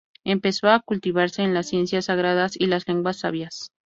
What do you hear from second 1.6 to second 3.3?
ciencias sagradas y las lenguas